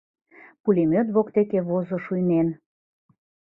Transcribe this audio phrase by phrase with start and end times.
[0.63, 2.47] Пулемёт воктеке возо шуйнен